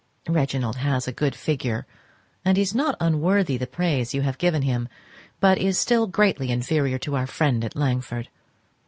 [0.27, 1.85] Reginald has a good figure
[2.43, 4.89] and is not unworthy the praise you have heard given him,
[5.39, 8.27] but is still greatly inferior to our friend at Langford.